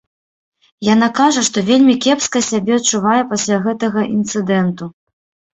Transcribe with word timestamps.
Яна 0.93 1.09
кажа, 1.19 1.43
што 1.49 1.63
вельмі 1.67 1.95
кепска 2.05 2.43
сябе 2.49 2.73
адчувае 2.81 3.21
пасля 3.35 3.61
гэтага 3.69 4.07
інцыдэнту. 4.17 4.93